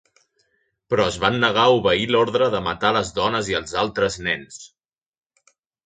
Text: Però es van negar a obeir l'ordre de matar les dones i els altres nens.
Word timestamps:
Però 0.93 1.05
es 1.13 1.19
van 1.25 1.37
negar 1.43 1.65
a 1.67 1.75
obeir 1.81 2.09
l'ordre 2.15 2.49
de 2.57 2.63
matar 2.71 2.93
les 2.99 3.15
dones 3.21 3.55
i 3.55 3.61
els 3.63 3.79
altres 3.87 4.21
nens. 4.31 4.63